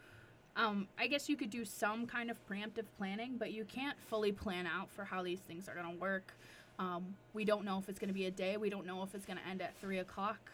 Um, 0.56 0.88
I 0.98 1.06
guess 1.06 1.30
you 1.30 1.36
could 1.36 1.52
do 1.52 1.64
some 1.66 2.08
kind 2.08 2.32
of 2.32 2.38
preemptive 2.48 2.86
planning, 2.98 3.36
but 3.38 3.52
you 3.52 3.64
can't 3.66 3.96
fully 4.10 4.32
plan 4.32 4.66
out 4.66 4.90
for 4.90 5.06
how 5.06 5.22
these 5.22 5.40
things 5.42 5.70
are 5.70 5.76
going 5.76 5.94
to 5.94 6.00
work. 6.00 6.34
Um, 6.80 7.16
we 7.34 7.46
don't 7.46 7.64
know 7.64 7.78
if 7.78 7.90
it's 7.90 8.00
going 8.00 8.08
to 8.08 8.14
be 8.14 8.26
a 8.26 8.32
day. 8.32 8.58
We 8.58 8.70
don't 8.70 8.86
know 8.88 9.04
if 9.04 9.14
it's 9.14 9.26
going 9.26 9.38
to 9.38 9.48
end 9.48 9.62
at 9.62 9.80
three 9.80 10.00
o'clock. 10.00 10.52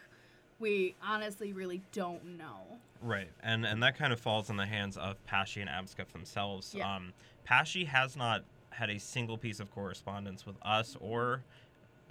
We 0.59 0.95
honestly 1.03 1.53
really 1.53 1.81
don't 1.91 2.37
know. 2.37 2.61
Right, 3.01 3.29
and 3.41 3.65
and 3.65 3.83
that 3.83 3.97
kind 3.97 4.13
of 4.13 4.19
falls 4.19 4.49
in 4.49 4.55
the 4.55 4.65
hands 4.65 4.97
of 4.97 5.23
PASSHE 5.25 5.61
and 5.61 5.69
APSCUF 5.69 6.07
themselves. 6.13 6.73
Yeah. 6.73 6.95
Um, 6.95 7.11
PASSHE 7.43 7.85
has 7.85 8.15
not 8.15 8.43
had 8.69 8.89
a 8.89 8.97
single 8.99 9.37
piece 9.37 9.59
of 9.59 9.69
correspondence 9.71 10.45
with 10.45 10.55
us 10.63 10.95
or 10.99 11.43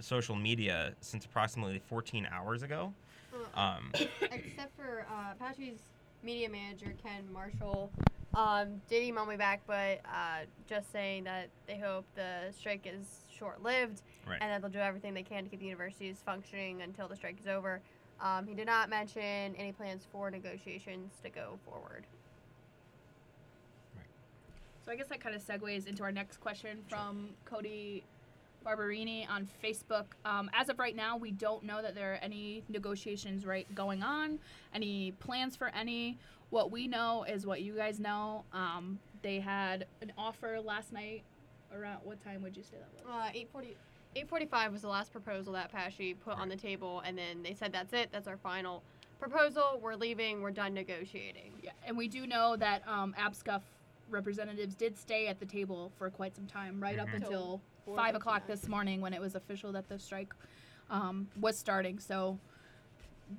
social 0.00 0.36
media 0.36 0.94
since 1.00 1.24
approximately 1.24 1.80
14 1.88 2.28
hours 2.30 2.62
ago. 2.62 2.92
Um, 3.54 3.90
Except 4.20 4.76
for 4.76 5.06
uh, 5.10 5.34
PASSHE's 5.42 5.80
media 6.22 6.48
manager 6.48 6.94
Kenn 7.02 7.32
Marshall, 7.32 7.90
um, 8.34 8.80
did 8.88 9.02
email 9.02 9.26
me 9.26 9.36
back, 9.36 9.60
but 9.66 10.00
uh, 10.06 10.44
just 10.68 10.92
saying 10.92 11.24
that 11.24 11.48
they 11.66 11.78
hope 11.78 12.04
the 12.14 12.52
strike 12.52 12.86
is 12.86 13.24
short-lived 13.36 14.02
Right. 14.26 14.38
and 14.40 14.50
that 14.50 14.62
they'll 14.62 14.70
do 14.70 14.78
everything 14.78 15.14
they 15.14 15.22
can 15.24 15.44
to 15.44 15.50
keep 15.50 15.58
the 15.58 15.66
universities 15.66 16.22
functioning 16.24 16.82
until 16.82 17.08
the 17.08 17.16
strike 17.16 17.38
is 17.40 17.48
over. 17.48 17.80
Um, 18.22 18.46
he 18.46 18.54
did 18.54 18.66
not 18.66 18.88
mention 18.88 19.54
any 19.56 19.72
plans 19.72 20.06
for 20.10 20.30
negotiations 20.30 21.12
to 21.24 21.28
go 21.28 21.58
forward. 21.68 22.06
So 24.84 24.92
I 24.92 24.96
guess 24.96 25.08
that 25.08 25.20
kind 25.20 25.34
of 25.34 25.42
segues 25.42 25.86
into 25.86 26.02
our 26.02 26.12
next 26.12 26.40
question 26.40 26.78
from 26.88 27.30
Cody 27.44 28.04
Barberini 28.64 29.26
on 29.28 29.48
Facebook. 29.62 30.06
Um, 30.24 30.50
as 30.54 30.68
of 30.68 30.78
right 30.78 30.94
now, 30.94 31.16
we 31.16 31.32
don't 31.32 31.64
know 31.64 31.82
that 31.82 31.94
there 31.94 32.12
are 32.12 32.18
any 32.22 32.62
negotiations 32.68 33.44
right 33.44 33.72
going 33.74 34.02
on, 34.02 34.38
any 34.74 35.12
plans 35.12 35.56
for 35.56 35.68
any. 35.68 36.18
What 36.50 36.70
we 36.70 36.86
know 36.86 37.24
is 37.28 37.46
what 37.46 37.62
you 37.62 37.74
guys 37.74 37.98
know. 37.98 38.44
Um, 38.52 38.98
they 39.22 39.40
had 39.40 39.86
an 40.00 40.12
offer 40.18 40.60
last 40.60 40.92
night. 40.92 41.22
Around 41.74 42.00
what 42.04 42.22
time 42.22 42.42
would 42.42 42.56
you 42.56 42.62
say 42.62 42.76
that 42.78 42.88
was? 42.92 43.02
Uh, 43.06 43.28
840, 43.30 43.68
845 44.16 44.72
was 44.72 44.82
the 44.82 44.88
last 44.88 45.12
proposal 45.12 45.52
that 45.54 45.72
PASSHE 45.72 46.14
put 46.24 46.34
on 46.38 46.48
the 46.48 46.56
table, 46.56 47.02
and 47.04 47.16
then 47.16 47.42
they 47.42 47.54
said 47.54 47.72
that's 47.72 47.92
it, 47.92 48.10
that's 48.12 48.28
our 48.28 48.36
final 48.36 48.82
proposal. 49.18 49.78
We're 49.82 49.94
leaving, 49.94 50.42
we're 50.42 50.50
done 50.50 50.74
negotiating. 50.74 51.52
Yeah, 51.62 51.70
and 51.86 51.96
we 51.96 52.08
do 52.08 52.26
know 52.26 52.56
that 52.56 52.86
um, 52.86 53.14
APSCUF 53.18 53.62
representatives 54.10 54.74
did 54.74 54.98
stay 54.98 55.28
at 55.28 55.40
the 55.40 55.46
table 55.46 55.90
for 55.96 56.10
quite 56.10 56.36
some 56.36 56.46
time, 56.46 56.78
right 56.82 56.98
up 56.98 57.08
Mhm. 57.08 57.14
until 57.14 57.30
Till 57.30 57.60
four 57.86 57.96
five 57.96 58.06
fifty 58.08 58.16
o'clock 58.18 58.46
this 58.46 58.68
morning 58.68 59.00
when 59.00 59.14
it 59.14 59.20
was 59.20 59.34
official 59.34 59.72
that 59.72 59.88
the 59.88 59.98
strike 59.98 60.34
um, 60.90 61.26
was 61.40 61.56
starting. 61.56 61.98
So, 61.98 62.38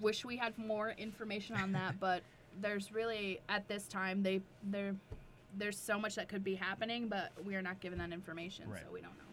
wish 0.02 0.26
we 0.26 0.38
had 0.38 0.58
more 0.58 0.92
information 0.98 1.56
on 1.56 1.72
that, 1.74 2.00
but 2.00 2.24
there's 2.62 2.92
really 2.92 3.40
at 3.50 3.68
this 3.68 3.88
time 3.88 4.24
they 4.24 4.42
there 4.64 4.96
there's 5.58 5.78
so 5.78 6.00
much 6.00 6.16
that 6.16 6.28
could 6.30 6.44
be 6.44 6.56
happening, 6.56 7.08
but 7.08 7.32
we 7.46 7.56
are 7.56 7.62
not 7.62 7.80
given 7.80 8.00
that 8.00 8.12
information, 8.12 8.70
Right. 8.70 8.82
so 8.86 8.92
we 8.94 9.02
don't 9.02 9.18
know. 9.18 9.24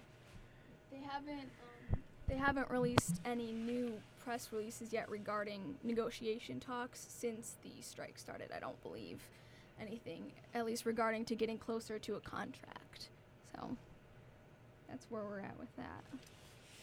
They 0.90 1.00
haven't 1.06 1.50
um, 1.92 2.00
they 2.28 2.36
haven't 2.36 2.70
released 2.70 3.20
any 3.24 3.52
new 3.52 3.92
press 4.24 4.50
releases 4.52 4.92
yet 4.92 5.10
regarding 5.10 5.76
negotiation 5.82 6.60
talks 6.60 7.06
since 7.08 7.56
the 7.64 7.70
strike 7.80 8.18
started. 8.18 8.50
I 8.54 8.60
don't 8.60 8.80
believe 8.82 9.20
anything, 9.80 10.30
at 10.54 10.64
least 10.64 10.86
regarding 10.86 11.24
to 11.26 11.34
getting 11.34 11.58
closer 11.58 11.98
to 11.98 12.14
a 12.16 12.20
contract. 12.20 13.08
So 13.54 13.76
that's 14.88 15.06
where 15.10 15.22
we're 15.24 15.40
at 15.40 15.58
with 15.58 15.74
that. 15.76 16.04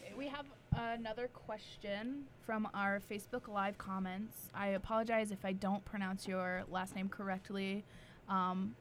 Okay, 0.01 0.13
we 0.17 0.27
have 0.27 0.45
another 0.75 1.27
question 1.29 2.25
from 2.45 2.67
our 2.73 2.99
Facebook 3.09 3.47
Live 3.47 3.77
comments. 3.77 4.49
I 4.53 4.69
apologize 4.69 5.31
if 5.31 5.45
I 5.45 5.53
don't 5.53 5.83
pronounce 5.85 6.27
your 6.27 6.63
last 6.69 6.95
name 6.95 7.07
correctly. 7.07 7.83
Um, 8.27 8.75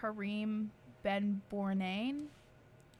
Kareem 0.00 0.68
Ben 1.02 1.40
Bournain. 1.50 2.26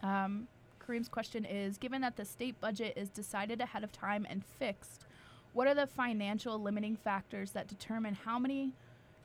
Um, 0.03 0.49
Kareem's 0.81 1.09
question 1.09 1.45
is 1.45 1.79
Given 1.79 2.00
that 2.03 2.17
the 2.17 2.25
state 2.25 2.61
budget 2.61 2.95
is 2.97 3.09
decided 3.09 3.61
ahead 3.61 3.85
of 3.85 3.93
time 3.93 4.26
and 4.29 4.45
fixed, 4.45 5.07
what 5.53 5.67
are 5.67 5.75
the 5.75 5.87
financial 5.87 6.59
limiting 6.61 6.97
factors 6.97 7.53
that 7.53 7.67
determine 7.67 8.15
how 8.15 8.38
many 8.38 8.73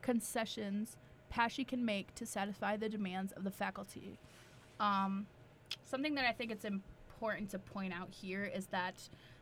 concessions 0.00 0.96
PASSHE 1.30 1.64
can 1.64 1.84
make 1.84 2.14
to 2.16 2.26
satisfy 2.26 2.76
the 2.76 2.88
demands 2.88 3.32
of 3.32 3.44
the 3.44 3.50
faculty? 3.50 4.18
Um, 4.80 5.26
something 5.84 6.14
that 6.16 6.24
I 6.24 6.32
think 6.32 6.50
it's 6.50 6.64
important 6.64 7.50
to 7.50 7.58
point 7.58 7.92
out 7.92 8.08
here 8.10 8.44
is 8.44 8.66
that 8.66 8.94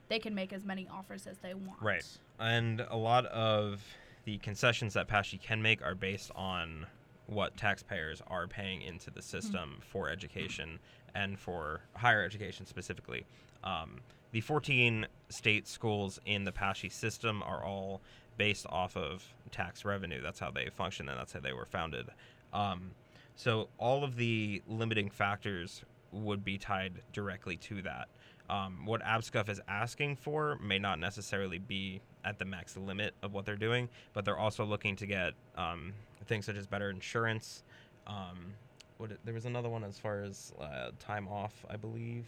they 0.08 0.18
can 0.18 0.34
make 0.34 0.52
as 0.52 0.64
many 0.64 0.88
offers 0.92 1.26
as 1.26 1.38
they 1.38 1.54
want. 1.54 1.80
Right. 1.80 2.04
And 2.38 2.84
a 2.90 2.96
lot 2.96 3.26
of 3.26 3.82
the 4.24 4.38
concessions 4.38 4.94
that 4.94 5.08
PASSHE 5.08 5.38
can 5.38 5.62
make 5.62 5.82
are 5.82 5.94
based 5.94 6.30
on 6.34 6.86
what 7.30 7.56
taxpayers 7.56 8.20
are 8.26 8.46
paying 8.46 8.82
into 8.82 9.10
the 9.10 9.22
system 9.22 9.78
for 9.80 10.10
education 10.10 10.78
and 11.14 11.38
for 11.38 11.80
higher 11.94 12.24
education 12.24 12.66
specifically. 12.66 13.24
Um, 13.64 14.00
the 14.32 14.40
14 14.40 15.06
state 15.28 15.66
schools 15.66 16.20
in 16.26 16.44
the 16.44 16.52
PASSHE 16.52 16.90
system 16.90 17.42
are 17.44 17.64
all 17.64 18.00
based 18.36 18.66
off 18.68 18.96
of 18.96 19.24
tax 19.50 19.84
revenue. 19.84 20.20
That's 20.22 20.38
how 20.38 20.50
they 20.50 20.68
function 20.70 21.08
and 21.08 21.18
that's 21.18 21.32
how 21.32 21.40
they 21.40 21.52
were 21.52 21.66
founded. 21.66 22.08
Um, 22.52 22.92
so 23.36 23.68
all 23.78 24.04
of 24.04 24.16
the 24.16 24.62
limiting 24.68 25.10
factors 25.10 25.82
would 26.12 26.44
be 26.44 26.58
tied 26.58 27.02
directly 27.12 27.56
to 27.56 27.82
that. 27.82 28.08
Um, 28.48 28.84
what 28.84 29.00
APSCUF 29.02 29.48
is 29.48 29.60
asking 29.68 30.16
for 30.16 30.58
may 30.60 30.78
not 30.78 30.98
necessarily 30.98 31.58
be 31.58 32.00
at 32.24 32.38
the 32.38 32.44
max 32.44 32.76
limit 32.76 33.14
of 33.22 33.32
what 33.32 33.46
they're 33.46 33.56
doing, 33.56 33.88
but 34.12 34.24
they're 34.24 34.38
also 34.38 34.64
looking 34.64 34.96
to 34.96 35.06
get 35.06 35.34
um, 35.56 35.92
things 36.26 36.46
such 36.46 36.56
as 36.56 36.66
better 36.66 36.90
insurance. 36.90 37.62
Um, 38.06 38.54
what 38.98 39.10
there 39.24 39.34
was 39.34 39.46
another 39.46 39.68
one 39.68 39.84
as 39.84 39.98
far 39.98 40.22
as 40.22 40.52
uh, 40.60 40.90
time 40.98 41.26
off, 41.28 41.64
I 41.68 41.76
believe, 41.76 42.26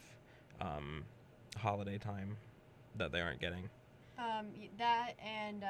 um, 0.60 1.04
holiday 1.56 1.98
time 1.98 2.36
that 2.96 3.12
they 3.12 3.20
aren't 3.20 3.40
getting. 3.40 3.68
Um, 4.18 4.46
that 4.78 5.12
and 5.22 5.64
uh, 5.64 5.66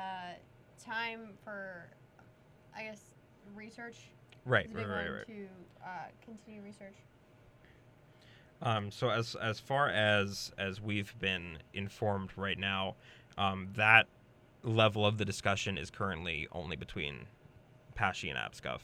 time 0.83 1.31
for, 1.45 1.89
I 2.77 2.85
guess, 2.85 3.01
research. 3.55 4.09
Right, 4.45 4.69
right, 4.73 4.89
right, 4.89 5.09
right. 5.09 5.27
To 5.27 5.47
uh, 5.85 5.89
continue 6.25 6.63
research. 6.63 6.95
Um, 8.61 8.91
so 8.93 9.11
as 9.11 9.35
as 9.37 9.59
far 9.59 9.89
as 9.89 10.53
as 10.57 10.81
we've 10.81 11.19
been 11.19 11.59
informed 11.75 12.31
right 12.37 12.59
now, 12.59 12.95
um, 13.37 13.69
that 13.75 14.07
level 14.63 15.05
of 15.05 15.19
the 15.19 15.25
discussion 15.25 15.77
is 15.77 15.91
currently 15.91 16.47
only 16.53 16.77
between 16.77 17.27
PASSHE 17.95 18.31
and 18.31 18.39
APSCUF. 18.39 18.81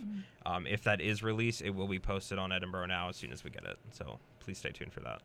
Um, 0.47 0.67
if 0.67 0.83
that 0.85 1.01
is 1.01 1.23
released, 1.23 1.63
it 1.63 1.71
will 1.71 1.89
be 1.89 1.99
posted 1.99 2.39
on 2.39 2.51
Edinboro 2.51 2.87
now 2.89 3.09
as 3.09 3.17
soon 3.17 3.33
as 3.33 3.45
we 3.45 3.51
get 3.51 3.65
it. 3.65 3.79
So 3.93 4.19
please 4.41 4.59
stay 4.59 4.71
tuned 4.71 4.93
for 4.93 5.01
that. 5.01 5.21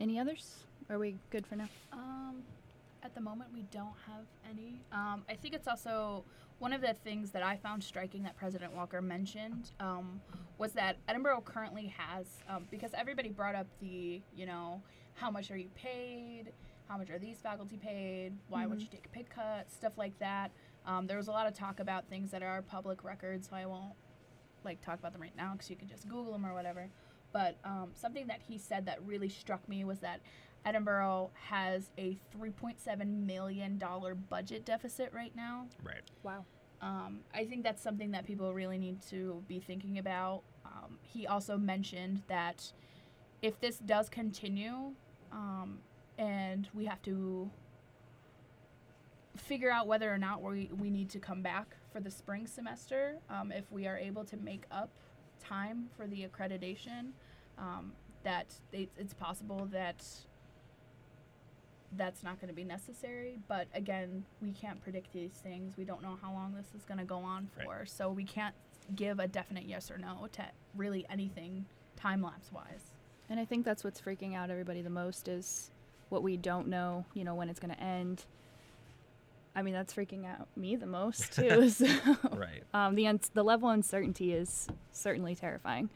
Any 0.00 0.18
others? 0.18 0.54
Are 0.90 0.98
we 0.98 1.16
good 1.30 1.46
for 1.46 1.56
now? 1.56 1.68
Um, 1.92 2.42
at 3.02 3.14
the 3.14 3.20
moment, 3.20 3.50
we 3.52 3.62
don't 3.70 3.94
have 4.06 4.24
any. 4.50 4.80
Um, 4.92 5.24
I 5.28 5.34
think 5.34 5.54
it's 5.54 5.66
also 5.68 6.24
one 6.58 6.72
of 6.72 6.80
the 6.80 6.94
things 6.94 7.30
that 7.32 7.42
I 7.42 7.56
found 7.56 7.82
striking 7.82 8.22
that 8.22 8.36
President 8.36 8.74
Walker 8.74 9.00
mentioned 9.02 9.70
um, 9.80 10.20
was 10.58 10.72
that 10.72 10.96
Edinboro 11.08 11.44
currently 11.44 11.92
has, 11.96 12.26
um, 12.48 12.66
because 12.70 12.92
everybody 12.94 13.28
brought 13.30 13.54
up 13.54 13.66
the, 13.80 14.20
you 14.34 14.46
know, 14.46 14.80
how 15.14 15.30
much 15.30 15.50
are 15.50 15.56
you 15.56 15.68
paid? 15.74 16.52
How 16.88 16.96
much 16.98 17.10
are 17.10 17.18
these 17.18 17.38
faculty 17.38 17.76
paid? 17.76 18.32
Why 18.48 18.66
would 18.66 18.78
Mhm. 18.78 18.82
you 18.82 18.86
take 18.88 19.06
a 19.06 19.08
pay 19.08 19.24
cut? 19.24 19.70
Stuff 19.70 19.98
like 19.98 20.16
that. 20.18 20.50
Um, 20.86 21.06
there 21.06 21.16
was 21.16 21.28
a 21.28 21.32
lot 21.32 21.46
of 21.46 21.54
talk 21.54 21.80
about 21.80 22.08
things 22.08 22.30
that 22.30 22.42
are 22.42 22.62
public 22.62 23.02
records, 23.04 23.48
so 23.48 23.56
I 23.56 23.66
won't 23.66 23.94
like 24.64 24.80
talk 24.80 24.98
about 24.98 25.12
them 25.12 25.22
right 25.22 25.36
now 25.36 25.52
because 25.52 25.70
you 25.70 25.76
can 25.76 25.88
just 25.88 26.08
Google 26.08 26.32
them 26.32 26.46
or 26.46 26.54
whatever. 26.54 26.88
But 27.32 27.56
um, 27.64 27.90
something 27.94 28.26
that 28.28 28.40
he 28.46 28.58
said 28.58 28.86
that 28.86 29.04
really 29.04 29.28
struck 29.28 29.68
me 29.68 29.84
was 29.84 29.98
that 30.00 30.20
Edinboro 30.66 31.30
has 31.34 31.90
a 31.98 32.16
$3.7 32.36 33.26
million 33.26 33.82
budget 34.28 34.64
deficit 34.64 35.12
right 35.12 35.34
now. 35.36 35.66
Right. 35.84 36.02
Wow. 36.22 36.44
Um, 36.82 37.20
I 37.34 37.44
think 37.44 37.62
that's 37.62 37.82
something 37.82 38.10
that 38.12 38.26
people 38.26 38.52
really 38.52 38.78
need 38.78 39.00
to 39.10 39.42
be 39.48 39.60
thinking 39.60 39.98
about. 39.98 40.42
Um, 40.64 40.98
he 41.02 41.26
also 41.26 41.56
mentioned 41.56 42.22
that 42.28 42.72
if 43.42 43.60
this 43.60 43.78
does 43.78 44.08
continue 44.08 44.92
um, 45.32 45.78
and 46.18 46.68
we 46.74 46.84
have 46.86 47.02
to 47.02 47.50
figure 49.40 49.70
out 49.70 49.86
whether 49.86 50.12
or 50.12 50.18
not 50.18 50.42
we, 50.42 50.70
we 50.78 50.90
need 50.90 51.10
to 51.10 51.18
come 51.18 51.42
back 51.42 51.76
for 51.92 52.00
the 52.00 52.10
spring 52.10 52.46
semester, 52.46 53.16
um, 53.30 53.52
if 53.52 53.70
we 53.70 53.86
are 53.86 53.96
able 53.96 54.24
to 54.24 54.36
make 54.36 54.64
up 54.70 54.90
time 55.42 55.88
for 55.96 56.06
the 56.06 56.26
accreditation, 56.26 57.10
um, 57.58 57.92
that 58.24 58.54
it's, 58.72 58.92
it's 58.98 59.14
possible 59.14 59.68
that 59.72 60.04
that's 61.92 62.22
not 62.22 62.40
going 62.40 62.48
to 62.48 62.54
be 62.54 62.64
necessary. 62.64 63.38
But 63.48 63.68
again, 63.74 64.24
we 64.42 64.52
can't 64.52 64.82
predict 64.82 65.12
these 65.12 65.32
things. 65.42 65.76
We 65.76 65.84
don't 65.84 66.02
know 66.02 66.18
how 66.20 66.32
long 66.32 66.54
this 66.54 66.66
is 66.76 66.84
going 66.84 66.98
to 66.98 67.04
go 67.04 67.18
on 67.18 67.48
Right. 67.56 67.66
for. 67.66 67.86
So 67.86 68.10
we 68.10 68.24
can't 68.24 68.54
give 68.94 69.18
a 69.18 69.26
definite 69.26 69.64
yes 69.64 69.90
or 69.90 69.98
no 69.98 70.28
to 70.32 70.44
really 70.74 71.06
anything 71.10 71.64
time 71.96 72.22
lapse 72.22 72.52
wise. 72.52 72.92
And 73.28 73.40
I 73.40 73.44
think 73.44 73.64
that's 73.64 73.82
what's 73.82 74.00
freaking 74.00 74.36
out 74.36 74.50
everybody 74.50 74.82
the 74.82 74.90
most 74.90 75.28
is 75.28 75.70
what 76.10 76.22
we 76.22 76.36
don't 76.36 76.68
know, 76.68 77.04
you 77.14 77.24
know, 77.24 77.34
when 77.34 77.48
it's 77.48 77.58
going 77.58 77.74
to 77.74 77.80
end. 77.82 78.24
I 79.56 79.62
mean, 79.62 79.72
that's 79.74 79.92
freaking 79.94 80.24
out 80.26 80.46
me 80.56 80.76
the 80.76 80.86
most 80.86 81.32
too. 81.34 81.68
so, 81.70 81.86
Right. 82.32 82.62
Um, 82.74 82.94
the 82.94 83.06
uns- 83.08 83.30
the 83.32 83.42
level 83.42 83.68
of 83.70 83.74
uncertainty 83.74 84.32
is 84.34 84.68
certainly 84.92 85.34
terrifying. 85.34 85.88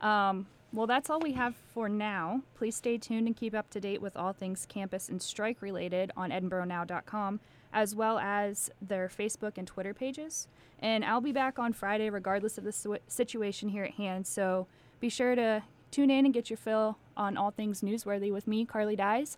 Um, 0.00 0.46
well, 0.72 0.86
that's 0.86 1.10
all 1.10 1.18
we 1.18 1.32
have 1.32 1.56
for 1.74 1.88
now. 1.88 2.42
Please 2.54 2.76
stay 2.76 2.96
tuned 2.98 3.26
and 3.26 3.36
keep 3.36 3.54
up 3.54 3.70
to 3.70 3.80
date 3.80 4.00
with 4.00 4.16
all 4.16 4.32
things 4.32 4.66
campus 4.68 5.08
and 5.08 5.20
strike 5.20 5.60
related 5.62 6.12
on 6.16 6.30
EdinboroNow.com, 6.30 7.40
as 7.72 7.94
well 7.94 8.18
as 8.18 8.70
their 8.80 9.08
Facebook 9.08 9.58
and 9.58 9.66
Twitter 9.66 9.92
pages. 9.94 10.46
And 10.78 11.04
I'll 11.04 11.20
be 11.20 11.32
back 11.32 11.58
on 11.58 11.72
Friday, 11.72 12.08
regardless 12.08 12.56
of 12.56 12.64
the 12.64 12.72
situ- 12.72 12.98
situation 13.08 13.70
here 13.70 13.84
at 13.84 13.92
hand. 13.94 14.26
So 14.26 14.66
be 15.00 15.08
sure 15.08 15.34
to 15.34 15.62
tune 15.90 16.10
in 16.10 16.24
and 16.24 16.32
get 16.32 16.50
your 16.50 16.56
fill 16.56 16.98
on 17.16 17.36
all 17.36 17.50
things 17.50 17.80
newsworthy 17.80 18.32
with 18.32 18.46
me, 18.46 18.64
Carly 18.64 18.94
Dyes, 18.96 19.36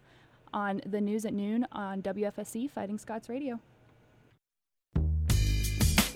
on 0.53 0.81
the 0.87 1.01
news 1.01 1.25
at 1.25 1.35
noon 1.35 1.67
on 1.73 2.03
WFSE 2.03 2.71
Fighting 2.71 2.99
Scots 2.99 3.29
Radio. 3.29 3.61